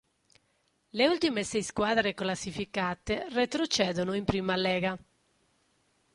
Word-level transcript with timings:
Le 0.93 1.05
ultime 1.07 1.43
sei 1.43 1.61
squadre 1.61 2.15
classificate 2.15 3.27
retrocedono 3.33 4.13
in 4.13 4.25
Prima 4.25 4.55
Lega. 4.55 4.97